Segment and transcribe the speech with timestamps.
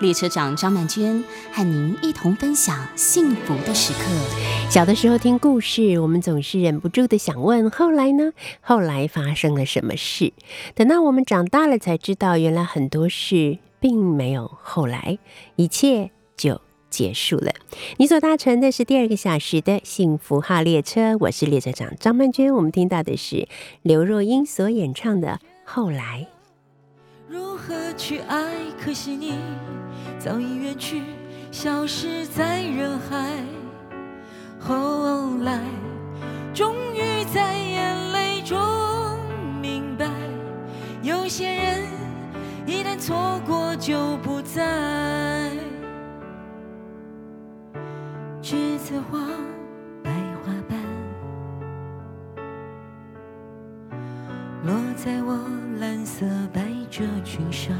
[0.00, 1.22] 列车长张曼娟
[1.52, 4.00] 和您一同分享幸福的时刻。
[4.70, 8.32] 小的时候听故事，我们总是忍不住的想问：后来呢？
[8.62, 10.32] 后来发生了什么事？
[10.74, 15.18] 等到我们长大了，才知道原来很多事并没有后来，
[15.56, 17.52] 一切就结束了。
[17.98, 22.54] 你所搭乘的是第二个小时的幸福号列车，我是列车长张曼娟。
[22.54, 23.46] 我们听到的是
[23.82, 25.28] 刘若英所演唱的
[25.64, 26.26] 《后来》。
[27.28, 28.54] 如何去爱？
[28.82, 29.34] 可惜你
[30.22, 31.02] 早已远去，
[31.50, 33.42] 消失在人海。
[34.58, 35.62] 后来，
[36.52, 38.58] 终于在眼泪中
[39.62, 40.10] 明白，
[41.02, 41.86] 有些人
[42.66, 45.50] 一旦错过就不再。
[48.42, 49.20] 栀子花，
[50.02, 50.10] 白
[50.44, 50.78] 花瓣，
[54.66, 55.38] 落在我
[55.78, 57.74] 蓝色百褶裙上。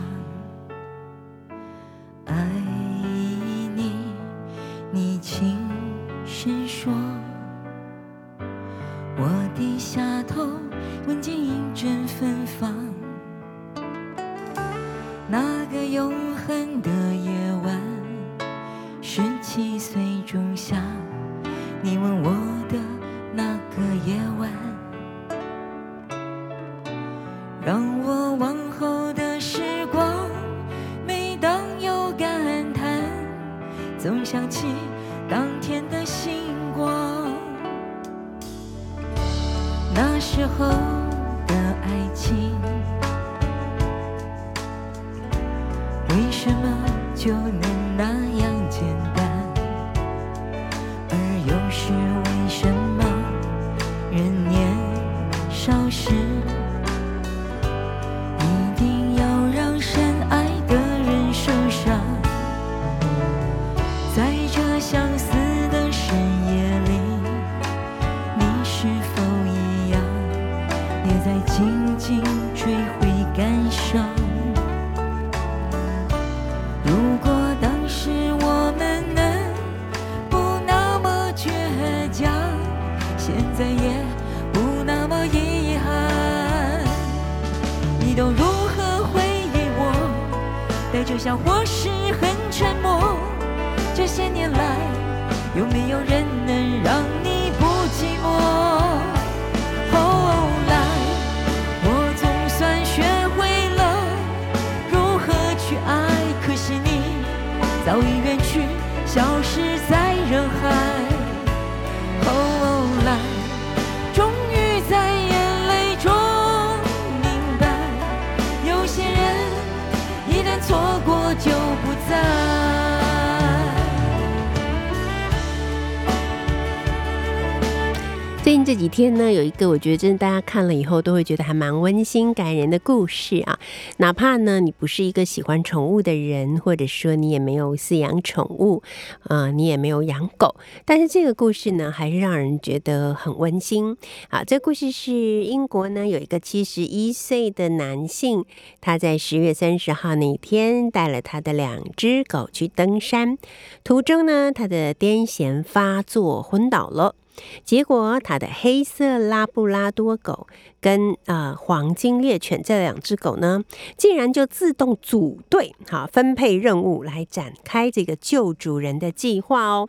[128.90, 133.58] 天呢，有一个我觉得真的大家看了以后都会觉得还蛮温馨感人的故事啊。
[133.98, 138.82] 哪怕呢你不是一个喜欢宠物的人，或者说你也没有饲养宠物，
[139.22, 143.96] 啊、你也没有养狗，但是这个故事呢还是让人觉得很温馨
[144.28, 144.42] 啊。
[144.42, 148.44] 这故事是英国呢有一个七十一岁的男性，
[148.80, 153.38] 他在十月三十号那天带了他的两只狗去登山，
[153.84, 157.14] 途中呢他的癫痫发作昏倒了。
[157.64, 160.46] 结果，他的黑色拉布拉多狗
[160.80, 163.64] 跟呃黄金猎犬这两只狗呢，
[163.96, 169.88] 竟然就自动组队，哈，分配任务来展开这个救主人的计划哦。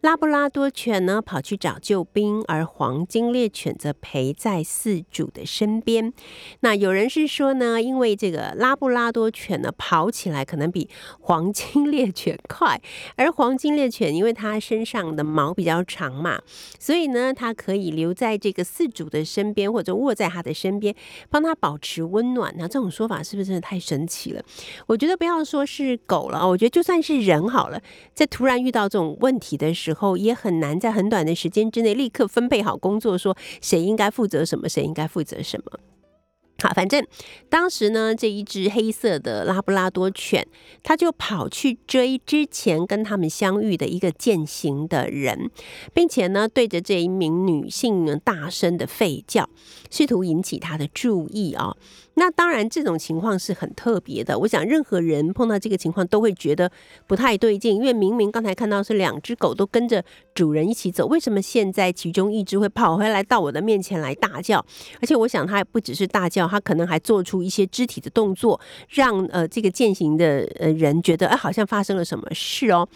[0.00, 6.10] 拉布拉多犬呢跑去找救兵，而黄金猎犬则陪在饲主的身边。
[6.60, 10.88] 那有人是说呢，因为这个拉布拉多犬呢跑起来可能比
[11.20, 12.80] 黄金猎犬快，
[13.16, 16.40] 而黄金猎犬因为它身上的毛比较长嘛，
[16.78, 20.94] 所以呢它可以留在这个饲主的身边，或者卧在他的身边，
[21.28, 22.54] 帮他保持温暖。
[22.56, 24.42] 那这种说法是不是真的太神奇了？
[24.86, 27.82] 我觉得不要说是狗了，我觉得就算是人好了，
[28.14, 35.80] 在突然遇到这种问题的时候，时候，也很难在很短的时间之内立刻分配好工作，说谁应该负责什么，谁应该负责什么。
[36.62, 37.04] 好，反正
[37.48, 40.46] 当时呢，这一只黑色的拉布拉多犬，
[40.82, 45.50] 它就跑去追之前跟他们相遇的一个践行的人，
[45.94, 49.48] 并且呢，对着这一名女性呢大声的吠叫，
[49.90, 51.74] 试图引起她的注意啊。
[52.20, 54.38] 那当然，这种情况是很特别的。
[54.38, 56.70] 我想，任何人碰到这个情况都会觉得
[57.06, 64.62] 不太对劲，因为明明刚才看到是两只狗都跟着主人一起走，为什么现在其中一只会跑回来到我的面前来大叫？
[65.00, 72.86] 而且，我想它不只是大叫，它可能还做出一些肢体的动作，让呃这个践行的呃人觉得哎，好像发生了什么事哦。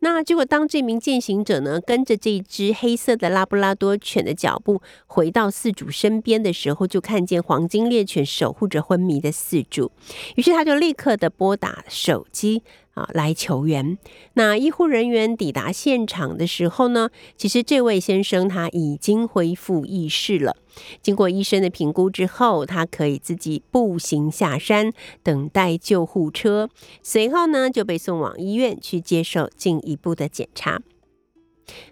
[0.00, 9.90] 那结果，当这名践行者呢，跟着这只黑色的拉布拉多犬的脚步回到饲主身边的时候，就看见黄金猎犬守护着昏迷的饲主，
[10.36, 12.62] 于是他就立刻的拨打手机。
[12.98, 13.96] 啊，来求援。
[14.34, 20.56] 那医护人员抵达现场的时候呢，其实这位先生他已经恢复意识了。
[21.00, 24.92] 经过医生的评估之后，他可以自己步行下山，
[25.22, 26.68] 等待救护车。
[27.02, 30.80] 随后呢，就被送往医院去接受进一步的检查。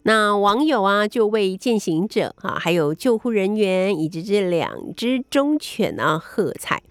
[0.03, 6.83] 那网友啊，就为践行者啊，还有救护人员以及这两只忠犬啊喝彩，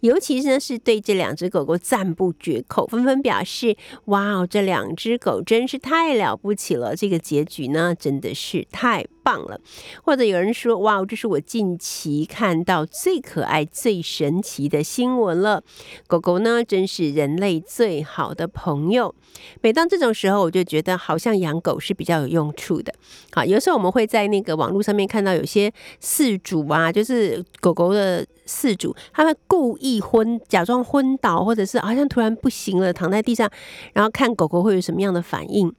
[0.00, 6.96] 尤其是呢是对这两只狗狗赞不绝口，纷纷表示：哇哦，这两只狗真是太了不起了！
[6.96, 9.60] 这个结局呢，真的是太棒了。
[10.02, 15.62] 或者有人说：哇哦，这是我近期看到最可爱、最神奇的新闻了。
[16.06, 19.14] 狗狗呢，真是人类最好的朋友。
[19.60, 22.92] 每当这种时候，我就觉得好像养狗是比较有用处的。
[23.30, 33.48] 好，有时候我们会在那个网络上面看到有些饲主啊，就是狗狗的饲主，他们故意昏，假装昏倒，或者是好像突然不行了，躺在地上，
[33.92, 35.72] 然后看狗狗会有什么样的反应。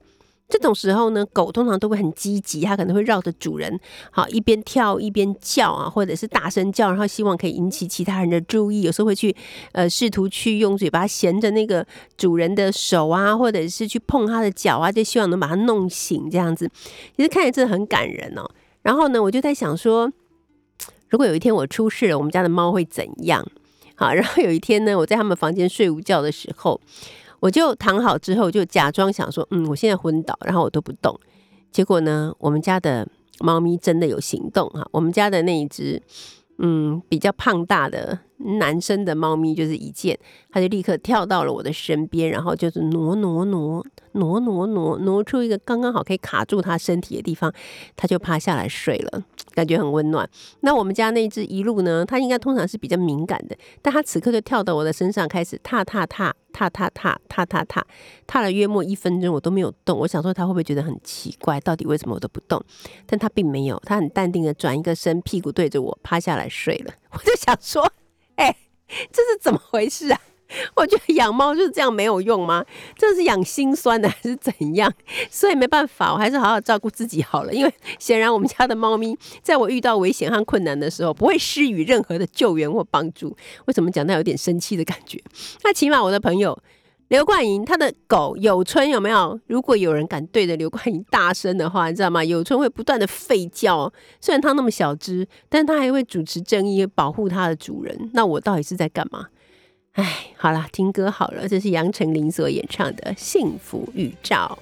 [0.54, 3.80] 这种时候呢，狗通常都会很积极，它可能会绕着主人，
[4.12, 8.82] 好一边跳一边叫啊，或者是大声叫，然后希望可以引起其他人的注意。
[8.82, 9.34] 有时候会去
[9.72, 11.84] 呃试图去用嘴巴衔着那个
[12.16, 16.70] 主人的手啊，或者是去碰他的脚啊，就希望能把它弄醒这样子。
[17.16, 18.48] 其实看起来真的很感人哦。
[18.82, 20.12] 然后呢，我就在想说，
[21.08, 23.44] 如果有一天我出事了，我们家的猫会怎样？
[23.96, 26.80] 好，然后有一天呢，我在他们房间睡午觉的时候。
[27.44, 31.14] 我就躺好之后，就假装想说，嗯，我现在昏倒，然后我都不动。
[31.70, 33.06] 结果呢，我们家的
[33.40, 34.88] 猫咪真的有行动啊。
[34.90, 36.02] 我们家的那一只，
[36.56, 40.18] 嗯，比较胖大的男生的猫咪，就是一见，
[40.50, 47.52] 它就立刻跳到了我的身边，然后就是挪挪挪挪挪挪挪出一个刚刚好可以卡住它身体的地方，
[47.96, 50.28] 它就趴下来睡了，感觉很温暖。
[50.60, 56.34] 那我们家那只一路呢，它应该通常是比较敏感的，但它此刻就跳到我的身上，开始踏踏踏。
[56.54, 57.84] 踏踏踏踏踏踏，
[58.28, 59.98] 踏了约莫一分钟，我都没有动。
[59.98, 62.64] 我想说他会不会觉得很奇怪，到底为什么我都不动？
[63.06, 66.94] 但他并没有，他很淡定的转一个身，屁股对着我趴下来睡了。
[67.10, 67.92] 我就想说，
[68.36, 68.56] 哎，
[69.12, 70.20] 这是怎么回事啊？
[70.76, 72.64] 我觉得养猫就是这样没有用吗？
[72.96, 74.92] 这是养心酸的还是怎样？
[75.28, 77.52] 所以没办法，我还是好好照顾自己好了。
[77.52, 83.36] 因为显然我们家的猫咪，在我遇到危险和困难的时候，不会施予任何的救援或帮助。
[83.64, 85.20] 为什么讲到有点生气的感觉？
[85.64, 86.56] 那起码我的朋友
[87.08, 89.38] 刘冠莹，他的狗有春有没有？
[89.46, 92.24] 如果有人敢对着刘冠莹大声的话，你知道吗？
[92.24, 93.92] 有春会不断的吠叫。
[94.20, 98.10] 虽然他那么小只，但他还会主持正义，保护他的主人。
[98.14, 99.26] 那我到底是在干嘛？
[99.92, 104.58] 哎，好了，听歌好了，这是杨丞琳所演唱的《幸福预兆》。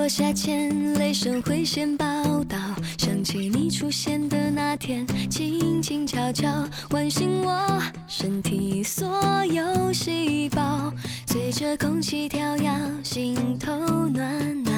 [0.00, 2.06] 落下前，雷声会先报
[2.44, 2.56] 道。
[2.96, 6.48] 想起你出现的那天，轻轻悄悄
[6.88, 10.90] 唤醒我身体所有细胞，
[11.26, 12.70] 随着空气跳跃，
[13.04, 13.76] 心头
[14.08, 14.74] 暖暖。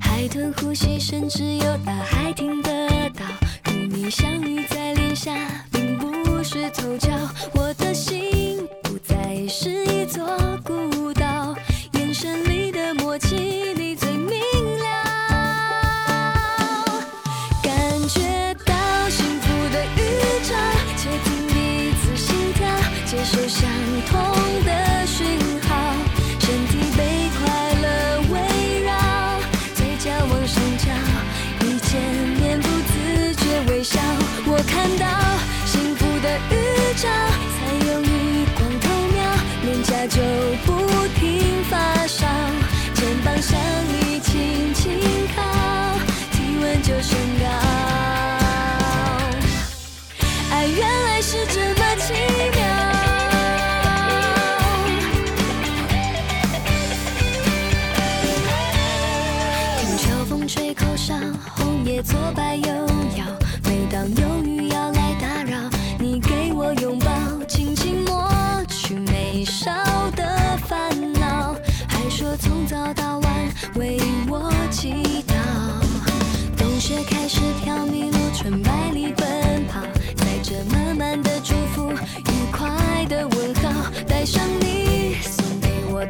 [0.00, 3.24] 海豚呼吸，甚至有大海听得到。
[3.72, 5.32] 与你相遇在脸颊，
[5.70, 7.12] 并不是凑巧，
[7.54, 7.69] 我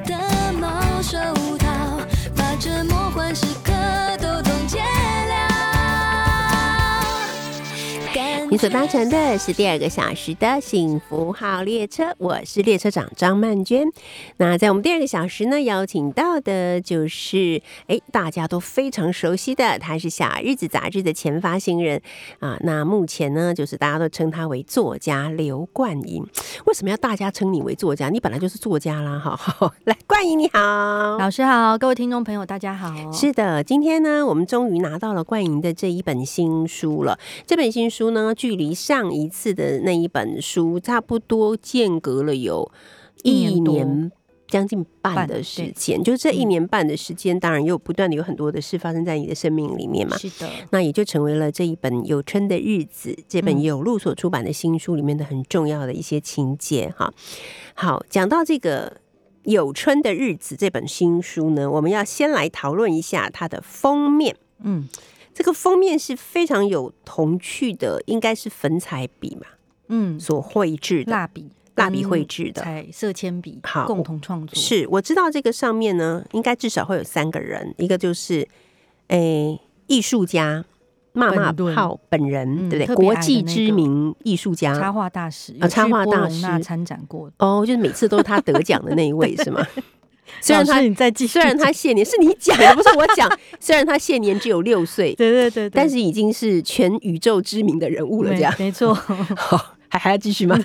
[0.05, 0.30] 的
[8.61, 13.91] 所搭乘的是第二个小时的幸福号列车，我是列车长张曼娟。
[14.37, 22.03] 那在我们第二个小时呢，邀请到的就是哎大家都非常熟悉的，他是《小日子》杂志的前发行人
[22.41, 22.59] 啊。
[22.61, 26.23] 那目前呢，就是大家都称他为作家刘冠莹。
[26.67, 28.11] 为什么要大家称你为作家？
[28.11, 29.35] 你本来就是作家啦，哈。
[29.35, 30.61] 好来，冠莹你好，
[31.17, 33.11] 老师好，各位听众朋友，大家好。
[33.11, 37.19] 是的，今天呢，我们终于拿到了冠莹的这一本新书了。
[37.47, 42.69] 这本新书呢，距离上一次的那一本书差不多间隔了有
[43.23, 44.11] 一一年。
[44.49, 50.19] 将近半半的时间，就这一嗯年半的时间，当然又不断的有很多的事发生在你的生命里面嘛。
[50.19, 57.15] 是的，那也就成为了这一本《有春的日子》这本嗯有路所出版的新书里面的很重要的一些情节哈。
[57.75, 58.91] 好，讲到这个
[59.45, 64.35] 《有春的日子》这本新书呢，我们要先来讨论一下它的封面。
[64.65, 64.89] 嗯
[65.33, 69.47] 这个封面是非常有童趣的，应该是粉彩笔嘛
[69.89, 71.11] 嗯，所绘制的。
[71.11, 74.55] 蜡笔、蜡笔绘制的彩色铅笔，好共同创作。
[74.55, 78.47] 是我知道这个上面呢，应该至少会有三个人，一个就是
[79.09, 80.65] 诶艺术家
[81.13, 82.95] 骂骂本顿炮本人，嗯对不对？
[82.95, 87.31] 国际知名艺术家插家画大师，啊插画大师参展过。
[87.39, 89.67] 哦，就是每次都是他得奖的那一位 是吗？
[90.41, 98.95] 虽然他你再继续虽然他现年是你讲的，不是我讲，虽然他现年只有六岁， 对对对对，但是已经是全宇宙知名的人物了，这样没没错，
[99.37, 100.59] 好，还还要继续吗？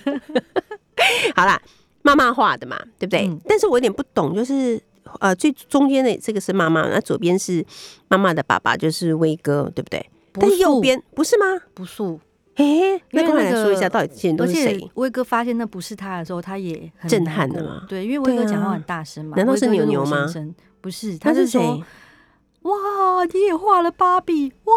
[1.36, 1.62] 好啦，
[2.02, 3.28] 妈妈画的嘛，对不对？
[3.28, 4.82] 嗯但是我有点不懂，就是
[5.20, 7.66] 呃，最中间的这个是妈妈，那左边是
[8.08, 10.06] 妈妈的爸爸，就是威哥，对不对？
[10.34, 11.46] 但是右素边不是吗？
[11.74, 12.20] 不素，
[12.56, 14.92] 哎、那因为那快来说一下，个到底这些人都是谁？
[14.96, 19.36] 威哥发现那不是他的时候，他也很震撼的嘛对，因为威哥讲话很大声嘛。
[19.36, 20.26] 难道是牛牛吗？
[20.82, 21.84] 不是，他是说谁？
[22.62, 24.74] 哇，你也画了芭比，哇，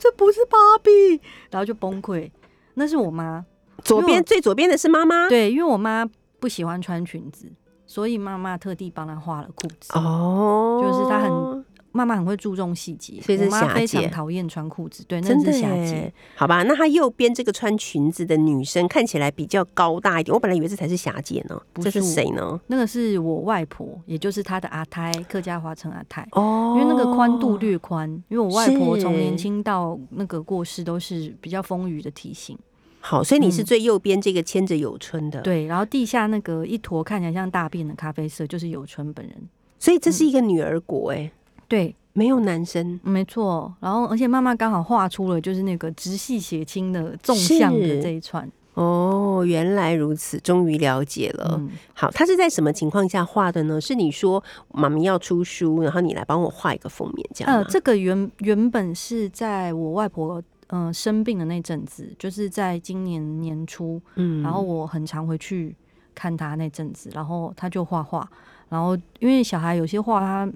[0.00, 2.30] 这不是芭比，然后就崩溃。
[2.74, 3.44] 那是我妈，
[3.82, 5.28] 左边最左边的是妈妈。
[5.28, 7.50] 对，因为我妈不喜欢穿裙子，
[7.86, 9.92] 所以妈妈特地帮她画了裤子。
[9.98, 11.64] 哦，就是她很
[11.96, 16.12] 妈妈很会注重细节，所以是霞姐非常讨厌穿裤子，对，那真的是霞姐。
[16.36, 22.60] 好吧，那她右边这个穿裙子的女生看起来比较高大一点，我本来以为这才是霞姐呢，这是谁呢？
[22.66, 26.28] 那个是我外婆，也就是她的阿胎，客家话称阿胎。
[26.32, 26.74] 哦。
[26.76, 32.58] 因为那个宽度略宽，因为我外婆从年轻到那个过世都是比较丰腴的体型，
[33.00, 33.64] 好，所以你是嗯。
[33.64, 39.34] 最右边这个牵着有春的，，对，然后地下那个一坨看起来像大便的咖啡色，就是有春本人，
[39.78, 41.30] 所以这是一个女儿国哎、
[41.68, 42.98] 对，没有男生。
[43.02, 43.74] 没错。
[43.80, 51.56] 然后而且妈妈刚好画出了就是那个直系血亲的纵向的这一串，哦，原来如此，终于了解了。
[51.58, 53.80] 嗯，好，他是在什么情况下画的呢？
[53.80, 54.42] 是你说
[54.72, 57.58] 妈咪要出书，然后你来帮我画一个封面，这样吗？
[57.58, 65.74] 呃，这个原原本是在我外婆嗯、呃生病的那阵子，就是在今年年初，嗯然后我很常回去
[66.14, 68.28] 看她那阵子，然后她就画画，
[68.68, 70.48] 然后因为小孩有些画他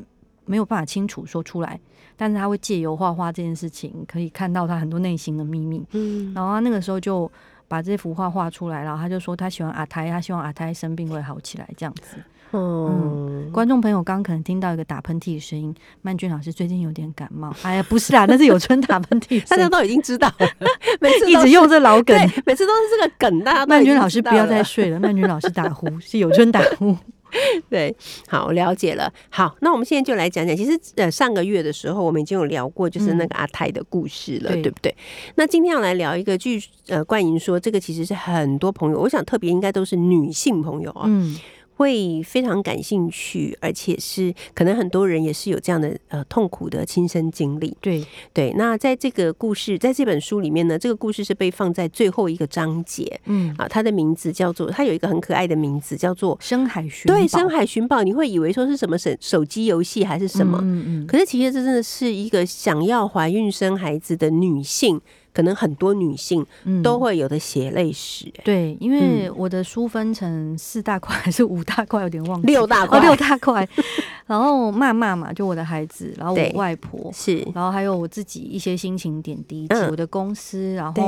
[0.51, 1.79] 没有办法清楚说出来，
[2.17, 5.87] 但是他会借由画画这件事情，可以看到他很多内心的秘密。
[5.93, 7.31] 嗯然后他那个时候就
[7.69, 12.17] 把这幅画画出来，然后他就说他喜欢阿胎，他希望阿胎生病会好起来这样子。
[12.53, 17.55] 嗯，观众朋友刚刚可能听到一个打喷嚏的声音，曼君老师最近有点感冒。
[17.63, 20.49] 哎呀，不是啦，那是有春打喷嚏大家 都已经知道了，
[21.01, 22.17] 每次一直用这老梗。
[22.45, 26.97] 每次都是这个梗，大家都曼君老师不要再睡了，曼君老师打呼是有春打呼。
[27.71, 27.95] 对，
[28.29, 29.13] 好，我了解了。
[29.29, 34.95] 好，那我们现在就来讲讲，其实呃上个月的时候，我们已经有聊过，就是那个阿泰的故事了，对对不对？
[35.37, 41.37] 那今天要来聊一个，据呃冠莹说，这个其实是很多朋友，我想特别应该都是女性朋友啊，嗯，
[41.81, 47.75] 会非常感兴趣，而且是可能很多人也是有这样的呃痛苦的亲身经历。
[47.81, 60.59] 对，对，那在这个故事，在这本书里面呢，这个故事是被放在最后一个章节嗯，啊，它的名字叫做，它有一个很可爱的名字，叫做深海寻对，深海寻宝，你会以为说是什么手手机游戏还是什么？
[60.61, 65.01] 嗯嗯可是其实这真的是一个想要怀孕生孩子的女性，
[65.33, 66.83] 可能很多女性嗯。
[66.83, 68.27] 都会有的血泪史。
[68.27, 68.43] 欸。
[68.45, 72.47] 对，因为我的书分成四大块还是五大块，有点忘记。
[72.49, 72.99] 六大块。
[72.99, 73.69] 哦，六大块。
[74.27, 79.91] 然后骂骂嘛，就我的孩子，然后我外婆，是，然后还有我自己一些心情点滴，嗯。
[79.91, 81.03] 我的公司，然后，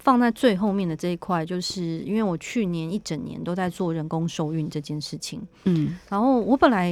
[0.00, 6.90] 放在最后面的这一块，就是因为我去年一整年都在做人工受孕这件事情，嗯，然后我本来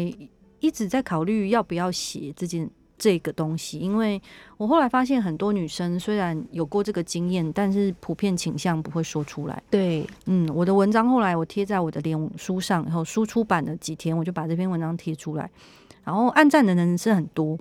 [0.60, 2.70] 一直在考虑要不要写这件
[3.02, 4.22] 这个东西，因为
[4.56, 9.60] 我后来发现很多女生虽然有过这个经验，但是普遍倾向不会说出来。
[9.68, 15.50] 对，嗯，我的文章后来我贴在我的脸书上，然后书出版了几天，我就把这篇文章贴出来，
[16.04, 17.58] 然后按赞的人是很多，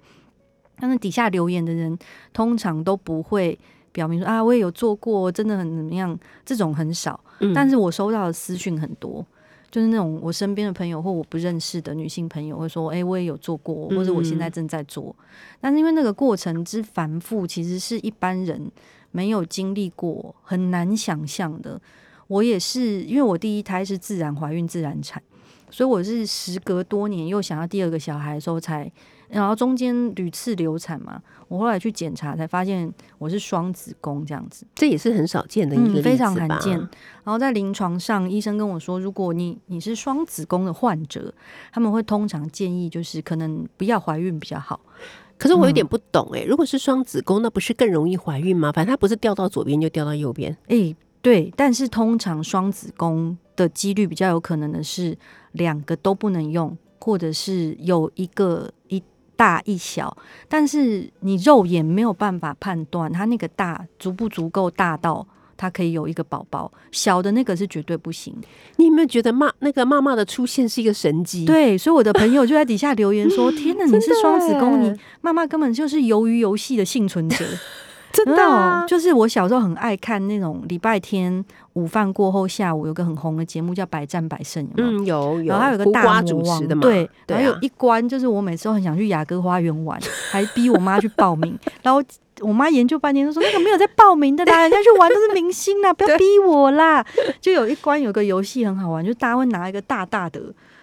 [0.80, 1.98] 但是底下留言的人
[2.32, 3.58] 通常都不会
[3.92, 7.20] 表明说啊，我也有做过，真的很怎么样，这种很少。
[7.40, 7.52] 嗯。
[7.52, 9.26] 但是我收到的私讯很多，
[9.72, 15.16] 就是那种我身边的朋友或我不认识的女性朋友会说，哎、我也有做过，或者我现在正在做。
[15.62, 18.70] 但是因为那个过程之繁复，其实是一般人
[19.12, 21.80] 没有经历过，很难想象的。
[22.28, 25.22] 我也是，因为我第一胎是自然怀孕、自然产，
[25.70, 28.92] 所以我是时隔多年又想要第二个小孩的时候才，
[29.32, 34.66] 然后中间屡次流产嘛，我后来去检查才发现我是双子宫这样子。
[34.76, 36.78] 这也是很少见的一个非常吧罕见。
[36.78, 41.34] 然后在临床上，医生跟我说，如果你你是双子宫的患者，
[41.72, 44.80] 他们会通常建议就是可能不要怀孕比较好。
[45.38, 48.72] 可是我有点不懂哎、如果是双子宫，那不是更容易怀孕吗？
[48.72, 50.56] 反正它不是掉到左边就掉到右边。
[50.68, 55.18] 诶，对，但是通常双子宫的几率比较有可能的是
[55.54, 59.02] 两个都不能用，或者是有一个一
[59.42, 60.16] 大一小，
[60.48, 65.26] 但是你肉眼没有办法判断它那个大足不足够大到。
[65.58, 68.36] 它可以有一个宝宝，小的那个是绝对不行。
[68.78, 77.46] 你有没有觉得妈那个妈妈的出现是一个神迹？，对，所以我的朋友就在底下留言说：“天哪，你是双子宫，你妈妈根本就是鱿鱼游戏的幸存者。”
[78.12, 78.84] 真的、啊。
[78.84, 85.04] 嗯，就是我小时候很爱看那种礼拜天午饭过后下午有个很红的节目叫《百战百胜》，有没有？
[85.04, 87.40] 嗯，有有，然后还有个大魔王主持的嘛，对，对啊。
[87.42, 90.00] 然后有一关就是我每次都很想去雅阁花园玩，
[90.32, 92.02] 还逼我妈去报名，然后
[92.42, 97.06] 我妈研究半天，都说那个没有在报名的啦， 人家去玩都是明星啦，不要逼我啦。
[97.40, 100.42] 就有一关有个游戏很好玩，就大家会拿一个大大的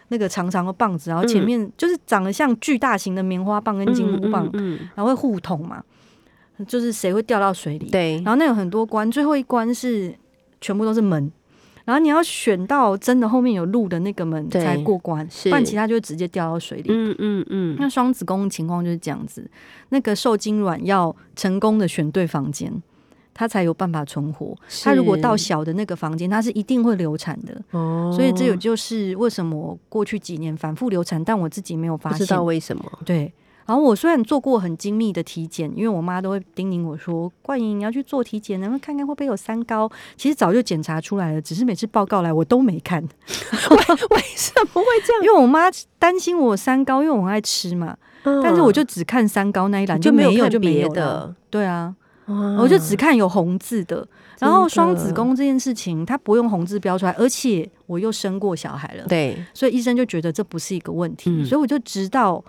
[0.09, 4.88] 那个长长的棒子，然后前面就是长得像巨大型的棉花棒跟金箍棒，嗯，嗯。
[4.94, 5.83] 然后会互捅嘛，
[6.66, 7.88] 就是谁会掉到水里。
[7.90, 10.14] 对，然后那有很多关，最后一关是
[10.61, 11.31] 全部都是门，
[11.85, 16.90] 然后你要选到真的后面有路的那个门对才过关，是不然其他就直接掉到水里。
[16.90, 19.49] 嗯嗯嗯，那双子宫的情况就是这样子，
[19.90, 22.71] 那个受精卵要成功的选对房间，
[23.33, 24.55] 它才有办法存活。
[24.83, 27.59] 它如果到小的那个房间，它是一定会流产的。
[27.71, 32.42] 哦，所以这也就是为什么过去几年反复流产，但我自己没有发现不知道。
[32.42, 33.33] 为什么，对，
[33.68, 43.09] 然后我虽然做过很精密的体检，因为我妈都会叮咛我说：“冠莹，你要去做体检，然后看看会不会有三高。”其实早就检查出来了，只是每次报告来我都没看，为
[44.35, 45.22] 什么会这样？
[45.22, 47.94] 因为我妈担心我三高，因为我很爱吃嘛。
[48.42, 50.88] 但是我就只看三高那一栏，嗯就没有看别。
[50.88, 51.94] 的，对啊，
[52.59, 54.09] 我就只看有红字的。
[54.38, 61.31] 然后双子宫这件事情，它不用红字标出来，而且我又生过小孩了，对，所以医生就觉得这不是一个问题。
[61.31, 62.42] 嗯所以我就直到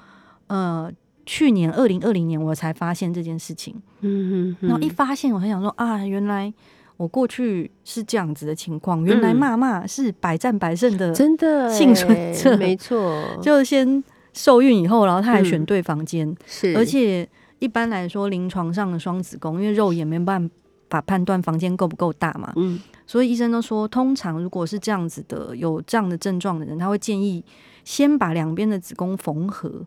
[0.48, 0.92] 呃
[1.30, 3.76] 去年二零二零年我才发现这件事情。
[4.00, 6.52] 嗯嗯，然后一发现，我很想说啊，原来
[6.98, 9.36] 我过去是这样子的情况，原来嗯。
[9.36, 15.66] 妈妈是百战百胜的，真的幸存欸者没错，就先受孕以后，然后他还选嗯。
[15.66, 20.50] 对房间，是，而且一般来说，临床上的双子宫，因为肉眼没办
[20.90, 27.46] 法判断房间够不够大嘛，嗯，所以医生都说，通常如果是这样子的有这样的症状的人，他会建议
[27.84, 29.86] 先把两边的子宫缝合，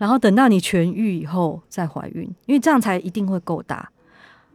[0.00, 3.86] 然后等到你痊愈以后再怀孕，因为这样才一定会够大。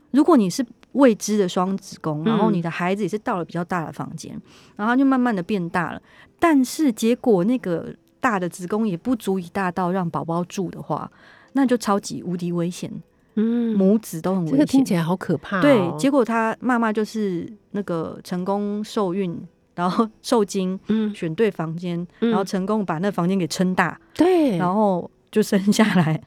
[0.09, 4.35] 如果你是未知的双子宫，然后你的孩子也是到了比较大的房间，
[4.75, 6.01] 然后就慢慢的变大了，
[6.39, 11.11] 但是结果那个大的子宫也不足以大到让宝宝住的话，
[11.53, 12.91] 那就超级无敌危险，
[13.35, 14.59] 嗯，母子都很危这险。
[14.59, 15.61] 个听起来好可怕、哦。
[15.61, 19.39] 对，结果他妈妈就是那个成功受孕，
[19.75, 26.21] 然后受精，嗯选对房间，嗯然后成功把那房间给撑大，对，然后就生下来。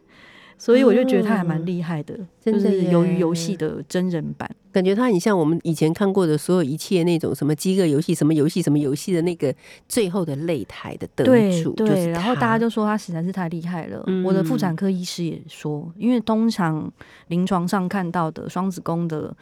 [0.61, 4.51] 所以我就觉得他还蛮厉害的，就真的耶是由于游戏的真人版。
[4.73, 9.55] 感觉他很像我们以前看过的所有一切那种什么饥饿游戏、什么游戏、什么游戏的那个
[9.89, 11.25] 最后的擂台的得
[11.63, 14.03] 主，就是对，然后大家就说他实在是太厉害了。
[14.09, 16.93] 嗯我的妇产科医师也说，因为通常
[17.29, 19.33] 临床上看到的双子宫的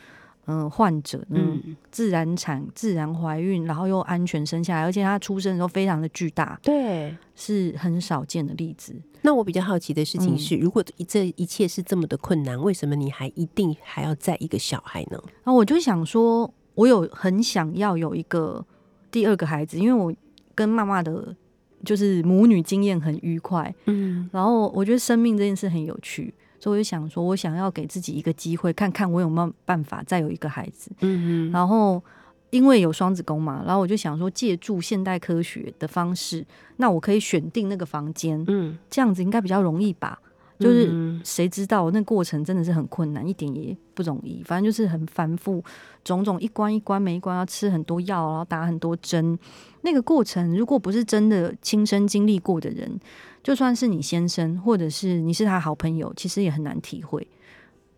[0.47, 7.15] 嗯、呃患者，嗯，嗯，自然产、自然怀孕，然后又安全生下来，而且她出生的时候非常的巨大，对。
[7.39, 8.95] 是很少见的例子。
[9.21, 15.23] 那我比较好奇的事情嗯是，如果这一切是这么的困难，为什么你还一定还要再一个小孩呢？
[15.45, 18.65] 啊我就想说，我有很想要有一个
[19.11, 20.11] 第二个孩子，因为我
[20.55, 21.37] 跟妈妈的
[21.85, 23.75] 就是母女经验很愉快。
[23.85, 30.91] 嗯然后我觉得生命这件事很有趣，所以我就想说，我想要给自己一个机会，看看我有没有办法再有一个孩子。
[31.01, 32.03] 嗯嗯然后
[32.51, 40.19] 因为有双子宫嘛，然后我就想说，借助现代科学的方式，那我可以选定那个房间，嗯，这样子应该比较容易吧？
[40.59, 44.43] 就是嗯谁知道那过程真的是很困难，一点也不容易。
[44.43, 45.63] 反正就是很繁复，
[46.03, 49.39] 种种一关一关，每一关要吃很多药，然后打很多针。
[49.83, 52.99] 那个过程，如果不是真的亲身经历过的人，
[53.47, 57.25] 就算是你先生，或者是你是他好朋友，其实也很难体会。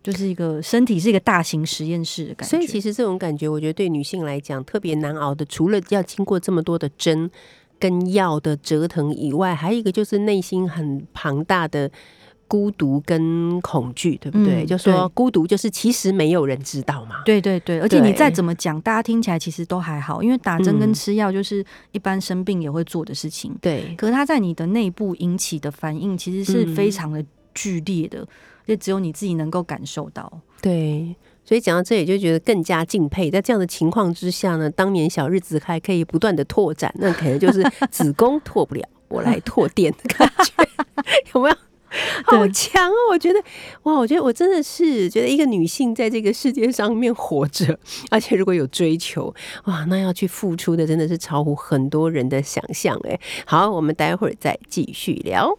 [0.03, 7.31] 就是一个身体是一个大型实验室的感觉，所以其实这种感觉，我觉得对女性来讲特别难熬的，除了要经过这么多的针
[7.79, 11.91] 跟药的折腾以外，还有一个就是内心很庞大的。
[12.49, 14.65] 孤独跟恐惧，对不对？
[14.65, 17.23] 嗯就说孤独就是其实没有人知道嘛。
[17.25, 23.55] 对对对，而且你再怎么讲，大家听起来其实都还好，因为打针跟嗯吃药就是一般生病也会做的事情。
[23.61, 28.27] 对，可是它在你的内部引起的反应，其实是嗯非常的剧烈的，
[28.67, 30.41] 也只有你自己能够感受到。
[30.63, 33.31] 对，所以讲到这里就觉得更加敬佩。
[33.31, 40.69] 在这样的情况之下呢，当年小日子还可以不断的拓展，那可能就是子宫拓不了，我来拓店的感觉，
[41.35, 41.57] 有没有？
[42.25, 42.95] 好强哦！
[43.11, 43.43] 我觉得，
[43.85, 47.79] 哇，我觉得我真的是觉得一个女性在这个世界上面活着，
[48.11, 52.99] 而且如果有追求，哇，那要去付出的真的是超乎很多人的想象。
[53.09, 55.59] 哎，好，我们待会儿再继续聊。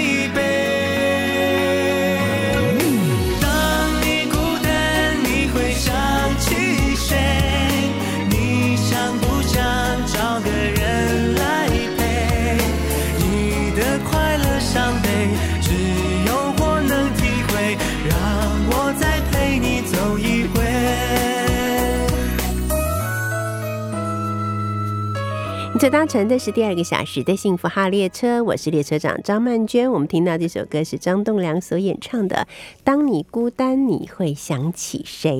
[25.81, 29.91] 这搭乘的是第二个小时的幸福号列车，我是列车长张曼娟。
[29.91, 32.47] 我们听到这首歌是张栋梁所演唱的
[32.83, 35.33] 《当你孤单，你会想起谁》。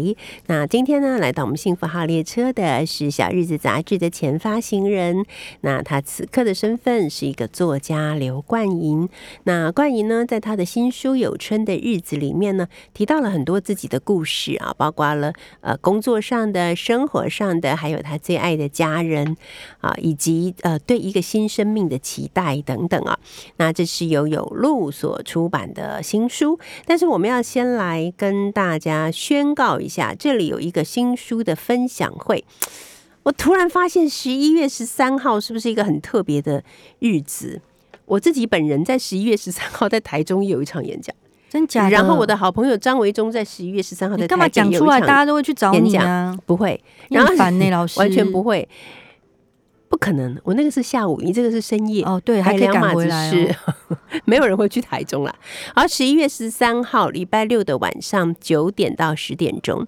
[0.47, 5.23] 那今天呢，来到我们幸福号列车的是《小日子》杂志的前发行人，
[5.59, 9.07] 那他此刻的身份是一个作家刘冠莹。
[9.43, 19.37] 那冠莹呢，在他的新书《有春的日子》里面呢，提到了很多自己的故事啊，包括了呃工作上的、生活上的，还有他最爱的家人
[19.81, 20.30] 啊，以及
[20.61, 23.17] 呃对一个新生命的期待等等啊。
[23.57, 32.43] 那这是由有路所出版的新书，但是我们要先来跟大家宣告一下，这里有一个新书的分享会。
[33.23, 36.63] 我突然发现十一月十三号是不是一个很特别的
[36.99, 37.61] 日子？
[38.05, 41.15] 我自己本人在十一月十三号在台中有一场演讲，
[41.47, 41.91] 真假的？
[41.91, 46.37] 然后我的好朋友张维忠在十一月十三号在干嘛讲出来，大家都会去找演讲你啊？
[46.45, 48.67] 不会，然后很烦呢，老师 完全不会，
[49.91, 50.35] 不可能。
[50.43, 55.35] 我那个是下午，你这个是深夜哦，对，还可以赶回来哦。， 没有人会去台中啦。
[55.75, 59.85] 而十一月十三号礼拜六的晚上九点到十点钟，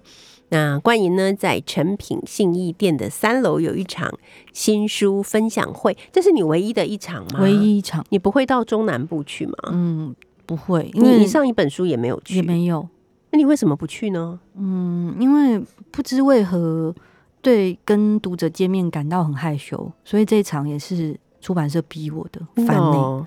[0.50, 4.12] 那冠莹呢在诚品信义店的三楼有一场
[4.52, 7.40] 新书分享会，这是你唯一的一场吗？
[7.40, 9.54] 唯，一一场，你不会到中南部去吗？
[9.72, 10.14] 嗯，
[10.44, 12.86] 不会，因为你你上一本书也没有去，也没有，
[13.30, 14.38] 那你为什么不去呢？
[14.56, 15.58] 嗯，因为
[15.90, 16.94] 不知为何，
[17.44, 23.26] 对跟读者见面感到很害羞，所以这一场也是出版社逼我的，烦呢、哦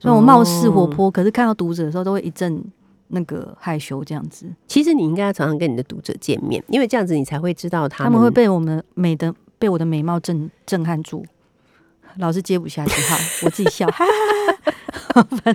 [0.00, 2.64] 虽然我貌似活泼，可是看到读者的时候都会一阵
[3.08, 4.46] 那个害羞这样子。
[4.68, 11.24] 其实你应该要常常跟你的读者见面，因为这样子你才会知道他他们会被我们美的被我的美貌震震撼住，
[12.18, 14.04] 老是接不下去哈，我自己笑，哈
[15.14, 15.54] 哈哈哈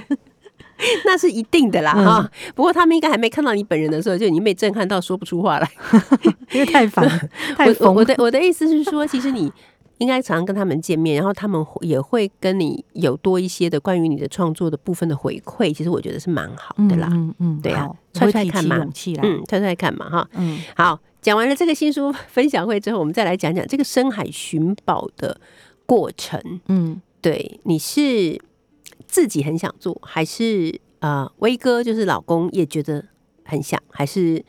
[1.05, 5.69] 那是一定的啦嗯哈、不过他们应该还没看到你本人的时候，就已经被震撼到说不出话来。
[6.53, 7.19] 因为太烦了，
[7.57, 9.51] 太我我疯我的我的意思是说，其实你
[9.99, 15.73] 应该常常跟他们见面，然后他们也会跟你有多一些的关于你的创作的部分的回馈。
[15.73, 17.07] 其实我觉得是蛮好的啦。
[17.11, 18.85] 嗯嗯，对啊好踹我会提起踹看嘛
[19.23, 20.27] 嗯，猜猜看嘛哈。
[20.33, 25.39] 嗯好，讲完了这个新书分享会之后，我们再来讲讲这个深海寻宝的
[25.85, 26.41] 过程。
[26.67, 28.39] 嗯，对，你是
[29.13, 33.06] 自己很想做，还是呃威哥就是老公也觉得
[33.45, 34.43] 很想，还是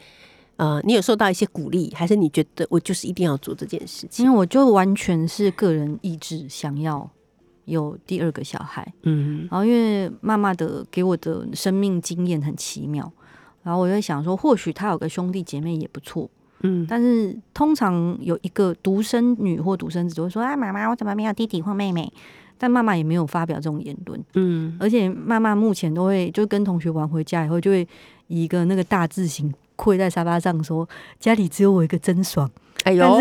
[0.56, 4.24] 呃你有受到一些鼓励，还是你觉得我就是一定要做这件事因情？
[4.24, 7.10] 为我就完全是个人意志想要
[7.66, 9.46] 有第二个小孩，嗯。
[9.50, 13.12] 然后因为妈妈的给我的生命经验很奇妙，
[13.62, 16.30] 然后我就在想说，或许他有个兄弟姐妹也不错，
[16.64, 22.12] 嗯但是通常有一个独生女或独生子就会说啊，妈妈，我怎么没有弟弟或妹妹？
[22.56, 27.86] 但妈妈也没有发表这种言论，嗯而且妈妈目前都会就跟同学玩回家以后，就会
[28.28, 32.48] 以一个那个大字形跪在沙发上说：“家里只有我一个真爽。
[32.84, 33.20] 哎呦，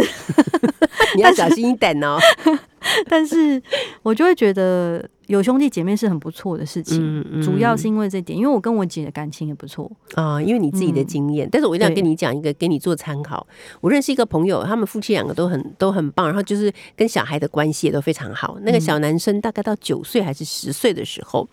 [1.15, 2.17] 你要小心一点哦。
[3.07, 3.61] ”但是
[4.01, 9.89] 我就会觉得有兄弟姐妹是很不错的事情，嗯嗯主要是因为这点，因为我跟我姐的感情也不错。
[10.15, 13.45] 啊、因为你自己的嗯经验，但是我一定要跟你讲一个，给你做参考。
[13.79, 18.57] 我认识一个朋友，他们夫妻两个都很都很棒，然后就是跟小孩的关系也都非常好。
[18.61, 21.47] 那个嗯小男生大概到九岁还是十岁的时候，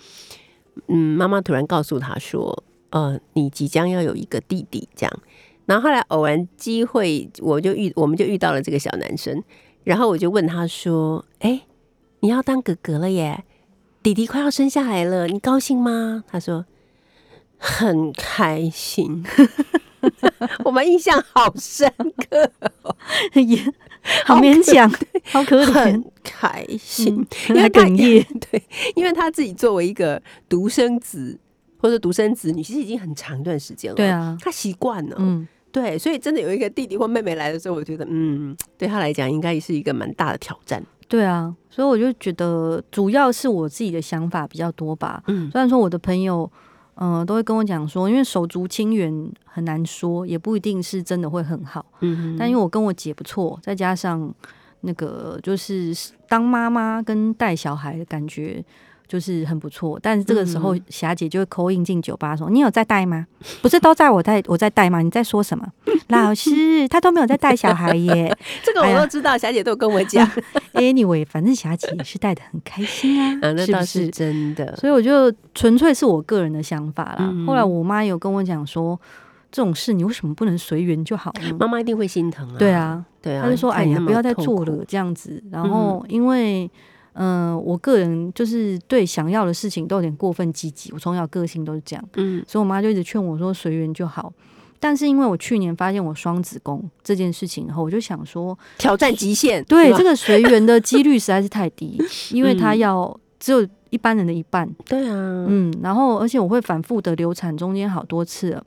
[0.89, 5.19] 嗯，妈妈突然告诉他说：“呃，你即将要有一个弟弟。”这样，
[5.71, 9.41] 然后后来偶然机会，我就遇我们就遇到了这个小男生，
[9.85, 11.63] 然后我就问他说：“哎，
[12.19, 13.45] 你要当哥哥了耶？
[14.03, 16.67] 弟弟快要生下来了，你高兴吗？”他说。
[17.63, 19.23] 很开心，
[20.65, 22.51] 我们印象好深刻，
[23.39, 23.59] 也
[24.25, 24.91] 好勉强，
[25.31, 26.05] 好可怜很。
[26.25, 27.17] 开心，
[27.51, 28.63] 嗯因为他哽咽， 对，
[28.95, 31.39] 因为他自己作为一个独生子
[31.77, 45.23] 或者独生子女，其实已经很长一段时间了，对，啊，他习惯了，嗯，对，所以真的有一个弟弟或妹妹来的时候，我觉得，嗯，对他来讲应该是一个蛮大的挑战，对啊，所以我就觉得主要是我自己的想法比较多吧。
[45.29, 46.51] 嗯虽然说我的朋友，
[46.97, 51.85] 嗯、都会跟我讲说，因为手足亲缘很难说，也不一定是真的会很好。
[52.01, 54.35] 嗯但因为我跟我姐不错，再加上
[54.81, 55.95] 那个就是
[56.29, 58.65] 当妈妈跟带小孩的感觉。
[59.11, 63.27] 就是很不错，但是这个时候嗯霞姐就会口音进酒吧说：“你有在带吗？
[63.61, 65.03] 不是都在我在我在带吗？
[65.03, 65.67] 你在说什么？
[66.11, 68.33] 老师他都没有在带小孩耶。
[68.63, 70.25] 这个我都知道，霞姐都跟我讲，
[70.75, 74.11] Anyway，反正霞姐也是带的很开心啊，啊，那是不倒是是？
[74.11, 77.29] 真的，所以我就纯粹是我个人的想法啦。
[77.33, 78.97] 嗯后来我妈有跟我讲说，
[79.51, 81.57] 这种事你为什么不能随缘就好呢？
[81.59, 86.71] 妈妈一定会心疼啊，对，啊，对啊，她就说：“哎呀，不要再做了，这样子。”然后因为。
[87.13, 92.45] 嗯、我个人就是对想要的事情都有点过分积极，我从小个性都是这样，嗯。
[92.47, 94.33] 所以我妈就一直劝我说随缘就好。
[94.79, 102.79] 但是因为我去年发现我双子宫这件事情后，我就想说，挑战极限，对这个随缘的几率实在是太低， 因为它嗯。
[102.79, 104.67] 要只有一般人的一半。
[104.87, 105.15] 对啊，
[105.49, 108.63] 嗯，然后而且我会反复的流产，中间好多次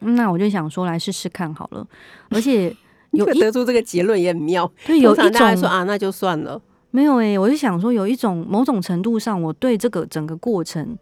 [0.00, 1.86] 那我就想说来试试看好了，
[2.30, 2.74] 而且
[3.12, 6.60] 有一得出这个结论也很妙，对有一通常大家说啊，那就算了，
[6.90, 10.96] 没有诶、我就想说有一种某种程度上，我对这个整个过程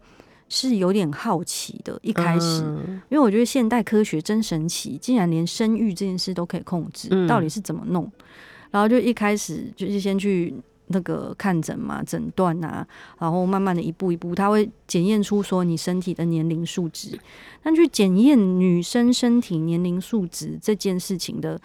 [0.49, 1.97] 是有点好奇的。
[2.01, 8.11] 一开始，嗯因为我觉得现代科学真神奇，竟然连生育这件事都可以控制，嗯到底是怎么弄？
[8.69, 10.53] 然后就一开始就是先去
[10.87, 12.85] 那个看诊嘛，诊断啊，
[13.17, 17.17] 然后慢慢的一步一步，它会检验出说你身体的年龄数值。
[17.63, 21.59] 但去检验女生身体年龄数值这件事情的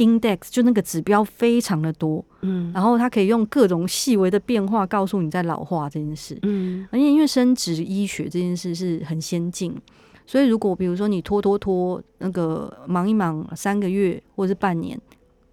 [0.00, 2.72] index，就那个指标非常的多，嗯。
[2.74, 6.36] 然后它可以用各种细微的变化告诉你在老化这件事。
[6.42, 6.88] 嗯。
[6.90, 9.76] 而且因为生殖医学这件事是很先进，
[10.26, 14.98] 所以如果比如说你拖拖拖那个忙一忙三个月或者是半年，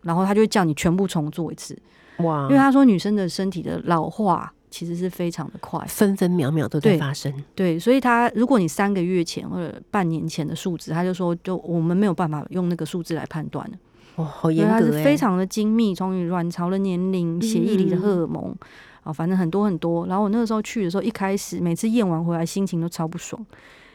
[0.02, 1.78] 然后他就会叫你全部重做一次，
[2.20, 13.78] 哇，因为他说女生的身体的老化其实是非常的快，分分秒秒都在发生，对，所以他如果你三个月前或者半年前的数字，他就说就我们没有办法用那个数字来判断了。
[14.18, 18.56] 哇，好严格哎，是非常的精密，从你卵巢的年龄、血液里的嗯荷尔蒙
[19.04, 20.06] 啊，反正很多很多。
[20.08, 23.44] 然后我那个时候去的时候，一开始每次验完回来心情都超不爽，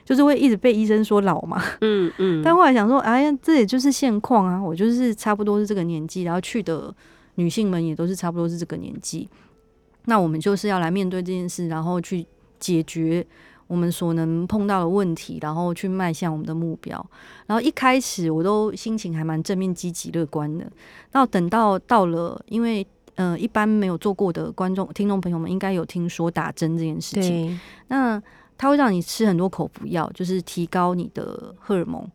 [0.04, 1.62] 就是会一直被医生说老嘛。
[1.80, 6.94] 嗯嗯， 但后来想说，哎呀，这也就是现况啊，我就是差不多是这个年纪，然后去的
[7.35, 9.28] 女性们也都是差不多是这个年纪，
[10.04, 12.24] 那我们就是要来面对这件事，然后去
[12.61, 13.26] 解决
[13.72, 16.94] 我们所能碰到的问题，然后去迈向我们的目标。
[17.46, 20.70] 然后一开始我都心情还蛮正面、积极、乐观的。
[21.12, 27.58] 那等到到了，因为呃，一般没有做过的观众、听众朋友们应该有听说打针这件事情。
[27.88, 28.22] 那
[28.58, 32.06] 它会让你吃很多口服药，就是提高你的荷尔蒙。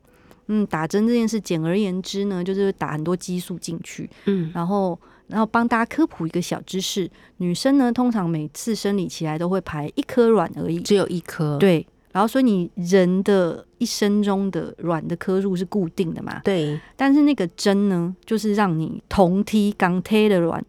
[0.46, 11.86] 嗯，打针这件事，简而言之呢，就是打很多激素进去，嗯然后然后帮大家科普一个小知识：女生呢，通常每次生理期来都会排一颗卵而已，只有一颗，对。
[12.14, 16.42] 然后，所以你人的一生中的卵的颗数是固定的嘛？
[16.44, 20.66] 对，但是那个针呢，就是让你同梯刚贴的卵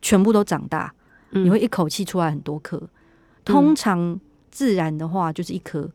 [0.00, 0.94] 全部都长大，
[1.32, 2.80] 嗯你会一口气出来很多颗。
[3.44, 4.18] 通常
[4.50, 5.90] 自然的话就是一颗，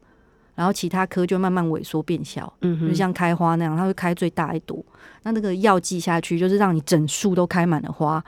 [0.56, 4.84] 然后其他科就慢慢萎缩变小，嗯就像开花那样，它会开最大一朵。
[5.24, 8.24] 那那个药剂下去，就是让你整树都开满了花，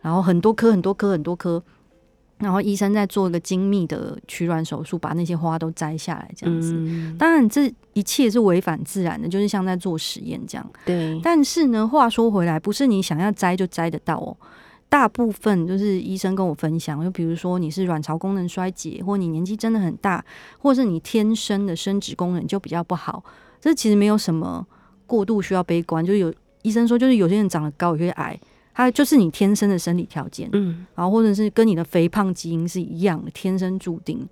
[0.00, 1.62] 然后很多颗、很多颗、很多颗。
[2.38, 6.74] 然后医生再做一个精密的取卵手术，把那些花都摘下来，这样子。
[6.76, 10.72] 嗯当然，这一切是违反自然的，就是像在做实验这样。
[10.84, 14.36] 对，但是呢，话说回来，不是你想要摘就摘得到哦。
[14.92, 20.22] 大部分就是医生跟我分享，就比如说你是卵巢功能衰竭，或你年纪真的很大，
[20.58, 23.24] 或是你天生的生殖功能就比较不好，
[23.58, 24.66] 这其实没有什么
[25.06, 26.04] 过度需要悲观。
[26.04, 28.38] 就是有医生说，就是有些人长得高，有些矮，
[28.74, 30.46] 他就是你天生的生理条件。
[30.52, 34.28] 嗯然后或者是跟你的肥胖基因是一样的，天生注定。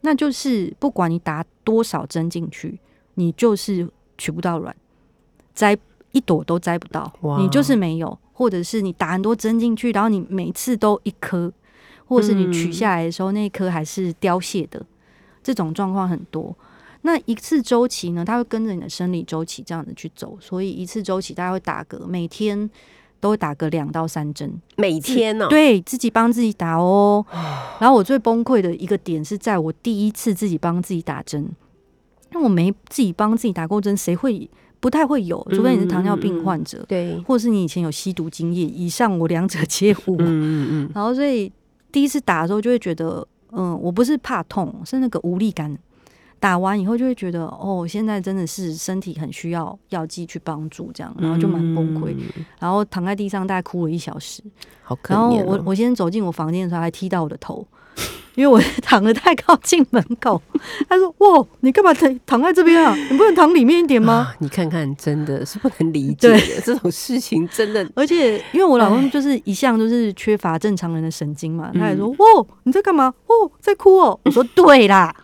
[0.00, 2.80] 那就是不管你打多少针进去，
[3.16, 4.74] 你就是取不到卵，
[5.54, 5.76] 摘
[6.12, 11.52] 一朵都摘不到，你就是没有，或者是你打很多针进去，然后你每次都一颗，
[12.06, 14.84] 或者是你取下来的时候那一颗还是凋谢的，
[15.42, 16.56] 这种状况很多。
[17.02, 22.70] 那一次周期呢，它会跟着你的生理周期这样子去走，所以一次周期大概会打个每天
[23.18, 27.24] 都会打个两到三针，每天哦，对自己帮自己打哦。
[27.80, 31.42] 然后我最崩溃的一个点是在我第一次自己帮自己打针，
[32.32, 34.48] 因为我没自己帮自己打过针，谁会
[34.82, 35.40] 不太会有？
[35.52, 40.16] 除非你是糖尿病患者，对，或是你以前有吸毒经验，以上我两者皆无。
[40.16, 41.50] 嗯嗯嗯， 然后所以
[41.92, 45.78] 第一次打的时候就会觉得，嗯，我不是怕痛，是那个无力感。
[46.40, 54.42] 打完以后就会觉得，哦，现在真的是身体很需要药剂去帮助，这样，然后就蛮崩溃，嗯然后躺在地上大概哭了一小时。
[54.82, 55.30] 好可然后。
[55.36, 57.64] 我我先走进我房间的时候，还踢到我的头，
[58.34, 60.40] 因为我 躺的太靠近门口。
[60.88, 62.94] 他说：“哇，你干嘛躺躺在这边啊？
[63.10, 73.12] 你不能躺里面一点吗啊，你看看，真的是不能理解的这种事情，真的？”而且因为我老公就是一向都是缺乏正常人的神经嘛，他也嗯说：“哇，你在干嘛？
[73.26, 75.14] 哦，在哭哦。”我说：“对啦，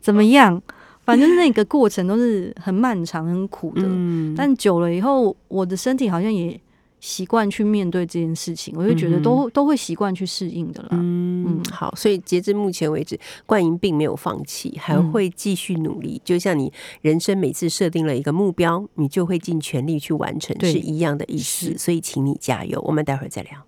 [0.00, 0.60] 怎么样？
[1.04, 3.82] 反正那个过程都是很漫长、很苦的。
[3.86, 6.58] 嗯，但久了以后，我的身体好像也
[7.00, 10.88] 习惯去面对这件事情，我就觉得都、都会习惯去适应的啦。
[10.92, 16.20] 嗯嗯，好，所以截至目前为止，冠莹并没有放弃，还嗯会继续努力。
[16.24, 21.76] 就像你人生每次设定了一个目标，你就会尽全力去完成，是一样的意思。
[21.78, 22.80] 所以，请你加油。
[22.82, 23.67] 我们待会儿再聊。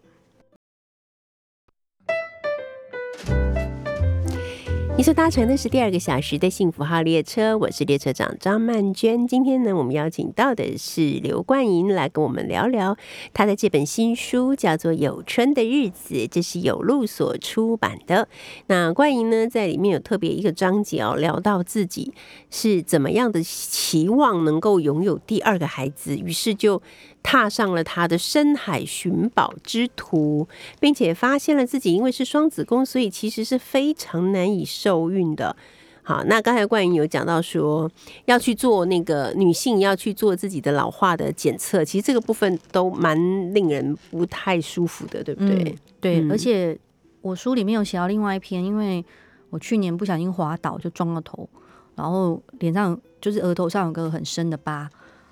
[5.01, 9.27] 你所搭乘的是第二个小时的幸福号列车，我是列车长张曼娟。
[9.27, 12.95] 今天呢，我们邀请到的是刘冠莹来跟我们聊聊
[13.33, 18.29] 她的这本新书，叫做《有春的日子》，这是有路所出版的。
[18.67, 22.13] 那冠莹呢，在里面有特别一个章节哦，聊到自己
[22.51, 26.83] 是怎么样的期望能够拥有第二个孩子，于是就
[27.23, 30.47] 踏上了他的深海寻宝之途，
[30.81, 35.55] 并且发现了自己因为是双子宫，所以其实是非常难以受孕的。
[36.03, 37.89] 好，那刚才冠莹有讲到说
[38.25, 43.17] 要去做那个女性要去做自己的老化的检测，其实这个部分都蛮
[43.55, 45.63] 令人不太舒服的，对不对？
[45.63, 46.77] 嗯对，嗯而且
[47.21, 49.05] 我书里面有写到另外一篇，因为
[49.51, 51.49] 我去年不小心滑倒就撞到头，
[51.95, 54.91] 然后脸上就是额头上有个很深的疤。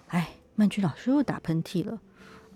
[0.09, 0.29] 哎，
[0.59, 1.97] 曼君老师又打喷嚏了，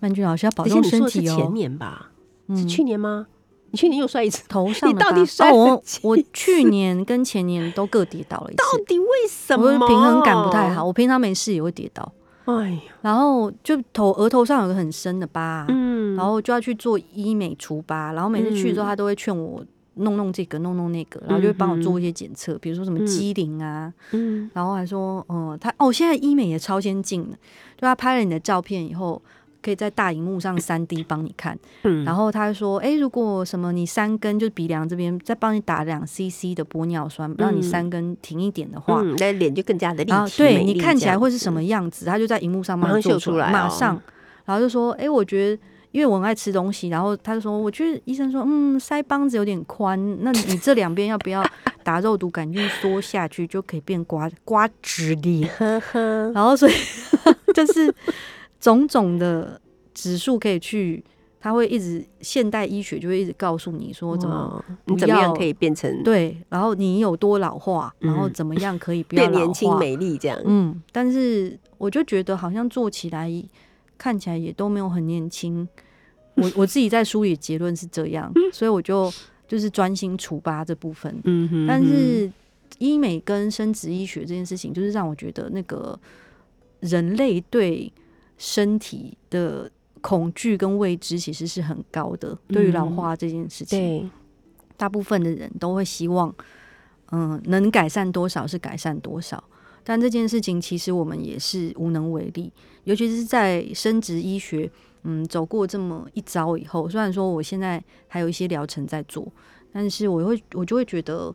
[0.00, 1.36] 曼君老师要保重身体哦。
[1.36, 2.10] 前年吧？
[2.48, 3.28] 是嗯去年吗？
[3.70, 9.64] 你去年又摔一次，头 上你到底摔了哦我几我去年跟前年都各跌倒了一次到，底为什么？
[9.66, 10.84] 我的平衡感不太好。。
[10.84, 12.12] 我平常没事也会跌倒，
[12.46, 23.06] 哎呀，然后就头额头上有个很深的疤，嗯，然后就要去做医美除疤，然后每次去的时候，嗯他都会劝我弄弄这个，弄弄那个，然后就会帮我做一些检测，比如说什么嗯。
[23.06, 24.50] 肌龄啊，嗯。
[24.54, 27.36] 然后还说，嗯，他哦，现在医美也超先进的，
[27.76, 29.20] 就他拍了你的照片以后，
[29.62, 31.58] 可以在大荧幕上三 D 帮你看。
[31.82, 32.04] 嗯。
[32.04, 43.52] 然后他说，哎，如果什么你三根就鼻梁这边再帮你打两 CC 的玻尿酸，让你嗯三根停一点的话，嗯，那脸就更加的立体，对你看起来会是什么样子，他就在荧幕上马上做秀出来哦。
[43.52, 44.00] 马上，
[44.46, 45.62] 然后就说，哎，我觉得。
[45.92, 51.44] 因为我很爱吃东西，然后他就说，我觉得医生说，嗯，腮帮子有点宽，那你这两边要不要
[51.84, 55.44] 打肉毒杆菌缩下去，就可以变瓜瓜直的。
[55.58, 56.72] 呵呵，然后所以
[57.54, 57.94] 就是
[58.58, 59.60] 种种的
[59.92, 61.04] 指数可以去，
[61.38, 70.38] 他会一直现代医学就会一直告诉你说怎么你怎么样可以变成对，然后你有多老化，然后嗯怎么样可以不要变年轻美丽这样？
[70.46, 73.28] 嗯，但是我就觉得好像做起来
[74.02, 75.68] 看起来也都没有很年轻。
[76.34, 79.12] 我 我自己在梳理结论是这样，所以我就
[79.46, 81.16] 就是专心除疤这部分。
[81.22, 82.28] 嗯哼但是
[82.78, 85.96] 医美跟生殖医学这件事情，就是让我觉得那个
[86.80, 87.92] 人类对
[88.38, 92.36] 身体的恐惧跟未知其实是很高的。
[92.48, 94.10] 对于老嗯化这件事情，对，
[94.76, 96.34] 大部分的人都会希望，
[97.12, 99.44] 嗯，能改善多少是改善多少。
[99.84, 102.52] 但这件事情其实我们也是无能为力，
[102.84, 104.70] 尤其是在生殖医学，
[105.04, 109.26] 嗯，走过这么一遭以后，虽然说我现在还有一些疗程在做，
[109.72, 111.34] 但是我会我就会觉得，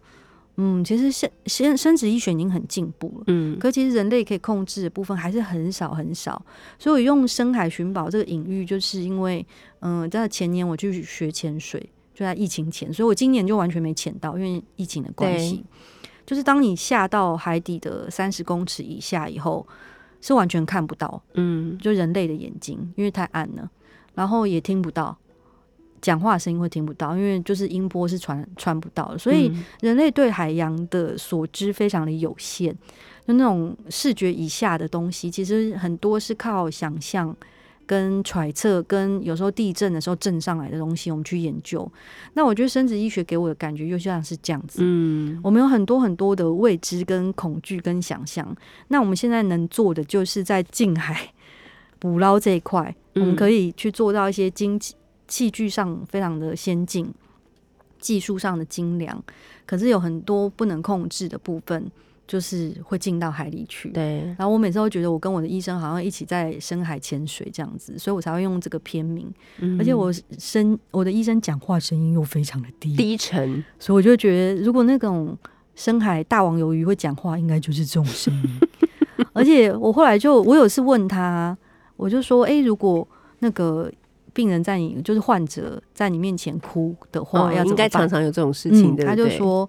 [0.55, 3.23] 嗯，其实现现生殖医学已经很进步了。
[3.27, 6.41] 嗯可其实人类可以控制的部分还是很少很少，
[6.79, 9.45] 所以我用深海寻宝这个隐喻，就是因为，
[9.81, 11.79] 嗯，在前年我去学潜水，
[12.13, 15.65] 就在疫情前，所以我今年就完全没潜到，因为疫情的关系。
[16.27, 19.65] 就是当你下到海底的三十公尺以下以后，
[20.21, 23.67] 是完全看不到，嗯就人类的眼睛，因为太暗了，
[24.13, 25.17] 然后也听不到。
[25.99, 32.71] 讲话声音会听不到，因为就是音波是传传不到的，所以嗯人类对海洋的所知非常的有限，
[33.25, 37.35] 就那种视觉以下的东西，其实很多是靠想象、
[37.87, 41.89] 跟揣测，跟有时候地震的时候震上来的东西，我们去研究。
[42.33, 48.55] 那我觉得生殖医学给我的感觉就像是这样子，嗯我们有很多很多的未知、跟恐惧、跟想象。
[48.89, 51.33] 那我们现在能做的，就是在近海
[51.97, 54.93] 捕捞这一块，我们嗯可以去做到一些经济
[55.27, 57.11] 器具上非常的先进，
[57.99, 59.23] 技术上的精良。
[59.65, 61.91] 可是有很多不能控制的部分，
[62.27, 63.89] 就是会进到海里去。
[63.89, 69.33] 对，然后我每次都觉得我跟我的医生好像一起在深海潜水这样子，所以我才会用这个片名。
[69.79, 75.37] 而且我声我的医生讲话声音又非常的低，低沉，所以我就觉得，如果那种
[75.75, 78.59] 深海大王鱿鱼会讲话，应该就是这种声音。
[79.33, 81.57] 而且我后来就，我有次问他，
[81.95, 83.07] 我就说，诶，如果
[83.39, 83.91] 那个
[84.33, 89.67] 病人在你，就是患者在你面前哭的话，哦要应该常常有这种事情，嗯，他就说，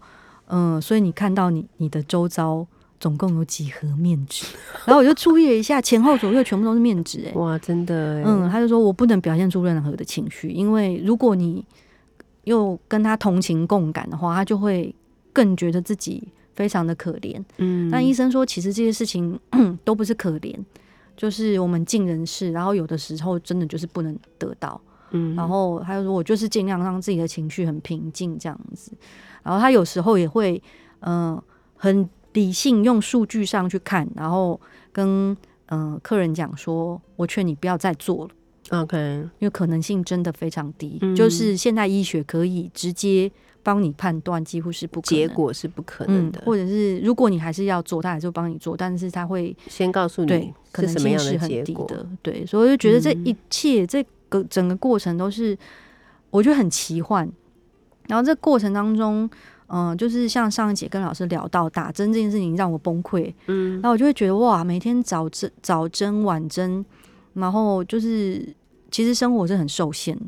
[0.49, 2.67] 嗯，所以你看到你你的周遭
[3.01, 4.45] 总共有几盒面纸，
[4.85, 7.33] 然后我就注意了一下，前后左右全部都是面纸、哎。
[7.35, 11.65] 哇，真的欸，嗯，他就说我不能表现出任何的情绪，因为如果你
[12.45, 14.95] 又跟他同情共感的话，他就会
[15.33, 17.41] 更觉得自己非常的可怜。
[17.59, 19.39] 嗯，但医生说，其实这些事情
[19.85, 20.57] 都不是可怜，
[21.17, 24.81] 就是我们尽人事，然后有的时候真的就是不能得到。
[25.11, 28.93] 嗯，然后他就说我就是尽量让自己的情绪很平静这样子。
[29.43, 30.63] 然后他有时候也会
[31.01, 31.45] 嗯、呃
[31.77, 34.61] 很理性用数据上去看，然后
[34.93, 35.31] 跟
[35.67, 38.31] 嗯、呃客人讲说，我劝你不要再做了。
[38.81, 38.97] OK，
[39.39, 43.31] 因为可能性真的非常低，嗯就是现代医学可以直接
[43.63, 55.57] 帮你判断，几乎是不可能结果是不可能的，嗯或者是如果你还是要做，他还是会帮你做，但是他会先告诉对你可能是什么样性是很低的，对，所以我就觉得这嗯一切、这个整个过程都是
[56.29, 57.27] 我觉得很奇幻，
[58.09, 59.31] 然后这过程当中。
[59.71, 66.83] 嗯，就是像上一节跟老师聊到打针这件事情让我崩溃，嗯然后我就会觉得哇，每天早针早针晚针，
[67.35, 68.43] 然后就是
[68.91, 70.19] 其实生活是很受限，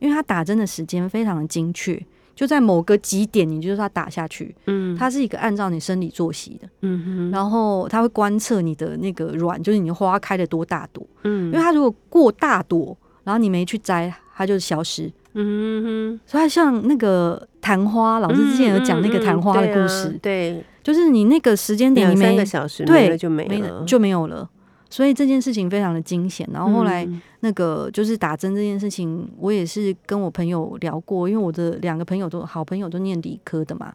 [0.00, 4.52] 因为他打针的时间非常的精确，就在某个几点，你就是要打下去。
[4.66, 15.08] 嗯，它是一个按照你生理作息的，嗯哼，然后它会观测你的那个卵，就是你的花开的多大朵，嗯，因为它如果过大朵，然后你没去摘，它就消失。
[15.34, 24.48] 嗯哼，所以它像那个昙花，老师之前有讲那个昙花的故事，嗯嗯嗯对啊就是你那个时间，点你三个小时对没了就没没了，就没有了。
[24.90, 26.48] 所以这件事情非常的惊险。
[26.50, 33.92] 然后后来嗯那个就是打针这件事情，我也是跟我朋友聊过，因为我的两个朋友都好朋友都念理科的嘛，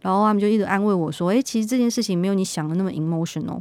[0.00, 3.60] 然后他们就一直安慰我说：“诶，其实这件事情没有你想的那么 emotional，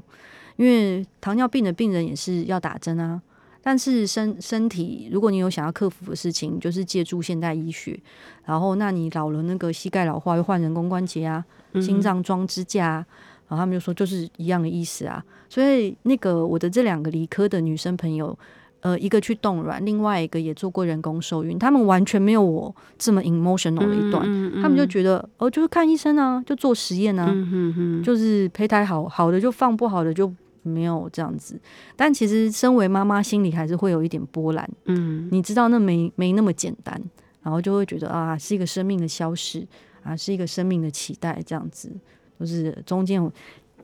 [0.57, 3.20] 因为糖尿病的病人也是要打针啊。”
[3.61, 7.99] 但是身身体，如果你有想要克服的事情，就是借助现代医学，
[8.45, 11.43] 然后那你老了那个膝盖老化，又换人工关节啊，
[11.73, 13.05] 嗯心脏装支架、啊，
[13.47, 15.23] 然后他们就说就是一样的意思啊。
[15.49, 18.37] 所以那个我的这两个理科的女生朋友，
[18.81, 27.33] 呃，一个去冻卵，另外一个也做过人工受孕，他们完全没有我这么 emotional 的一段，嗯他们就觉得哦，就是看医生啊，就做实验啊，
[28.03, 30.31] 就是胚胎好好的就放，不好的就
[30.68, 31.59] 没有这样子。
[31.95, 37.01] 但其实身为妈妈，心里还是会有一点波澜，嗯你知道那没没那么简单，
[37.41, 39.65] 然后就会觉得啊，是一个生命的消失
[40.03, 41.91] 啊，是一个生命的期待，这样子，
[42.39, 43.32] 就是中间有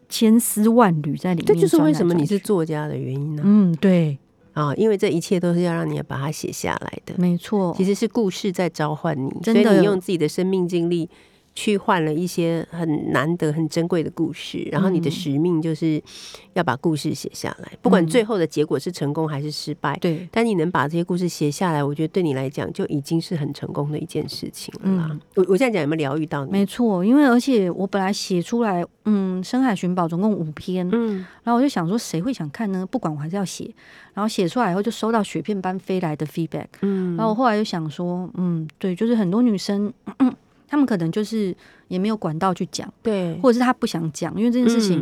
[0.10, 1.48] 千丝万缕在里面。
[1.48, 3.42] 这就是为什么你是作家的原因呢？
[3.46, 4.18] 嗯，对，
[4.54, 7.16] 啊，因为这一切都是要让你把它写下来的。
[7.18, 11.10] 没错，其实是故事在召唤你，真的所以你用自己的生命经历
[11.56, 16.02] 去换了一些很难得、很珍贵的故事，然后你的嗯使命就是
[16.54, 19.98] 要把故事写下来，不管嗯最后的结果是成功还是失败。
[20.00, 25.08] 对，但你能把这些故事写下来，我觉得对你来讲就已经是很成功的一件事情了啦。
[25.12, 26.52] 嗯我我这样讲有没有疗愈到你？
[26.52, 32.86] 没错，因为而且我本来写出来，嗯，《深海寻宝》总共五篇，嗯，然后我就想说，谁会想看呢？
[32.86, 33.74] 不管我还是要写。
[34.14, 36.68] 然后写出来以后，就收到雪片般飞来的 feedback。
[36.82, 40.32] 嗯然后我后来就想说，嗯，对，就是很多女生，嗯，
[40.74, 41.56] 她们可能就是
[41.88, 45.00] 也没有管道去讲，对，或者是他不想讲，因为这件事情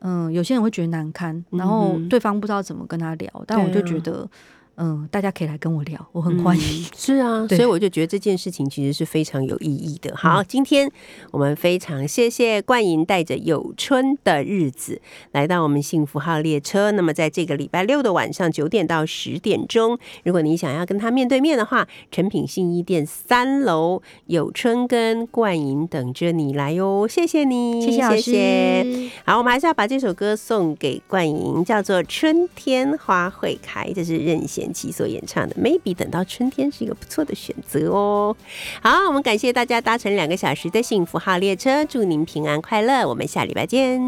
[0.00, 3.44] 嗯，嗯、有些人会觉得难堪，然后对方不知道怎么跟他聊。
[3.46, 4.28] 但我就觉得，
[4.80, 6.62] 嗯、大家可以来跟我聊，我很欢迎。
[6.62, 10.14] 嗯 是啊，所以我就觉得这件事情其实是非常有意义的。
[10.16, 10.90] 好，今天
[11.32, 15.00] 我们非常谢谢冠莹带着有春的日子
[15.32, 16.90] 来到我们幸福号列车。
[16.92, 27.06] 那么在这个礼拜六的晚上九点到十点钟，如果你想要跟他面对面的话，诚品信一店三楼有春跟冠莹等着你来哟。
[27.08, 28.20] 谢谢你，谢谢老师。
[28.20, 35.54] 谢谢好，我们还是要把这首歌送给冠莹，叫做《春天花会开》，这是任贤齐所演唱的。
[35.56, 38.36] Maybe 等到春天是一个不错的选择哦。
[38.82, 43.98] 好，我们感谢大家搭乘两个小时的幸福号列车，祝您平安快乐，我们下礼拜见。